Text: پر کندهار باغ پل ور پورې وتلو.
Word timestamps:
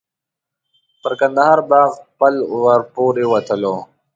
پر 1.01 1.13
کندهار 1.19 1.59
باغ 1.69 1.91
پل 2.17 2.35
ور 2.63 2.81
پورې 2.93 3.25
وتلو. 3.31 3.75